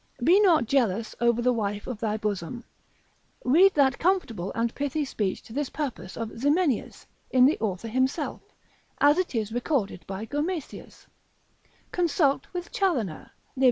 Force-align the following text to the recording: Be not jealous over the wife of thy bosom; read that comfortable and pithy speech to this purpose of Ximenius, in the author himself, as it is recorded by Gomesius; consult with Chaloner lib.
Be 0.23 0.39
not 0.39 0.65
jealous 0.65 1.13
over 1.21 1.43
the 1.43 1.53
wife 1.53 1.85
of 1.85 1.99
thy 1.99 2.17
bosom; 2.17 2.63
read 3.45 3.75
that 3.75 3.99
comfortable 3.99 4.51
and 4.55 4.73
pithy 4.73 5.05
speech 5.05 5.43
to 5.43 5.53
this 5.53 5.69
purpose 5.69 6.17
of 6.17 6.31
Ximenius, 6.35 7.05
in 7.29 7.45
the 7.45 7.59
author 7.59 7.87
himself, 7.87 8.41
as 8.99 9.19
it 9.19 9.35
is 9.35 9.51
recorded 9.51 10.03
by 10.07 10.25
Gomesius; 10.25 11.05
consult 11.91 12.47
with 12.51 12.71
Chaloner 12.71 13.29
lib. 13.55 13.59